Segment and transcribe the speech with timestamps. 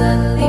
[0.00, 0.39] suddenly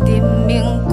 [0.00, 0.87] 点名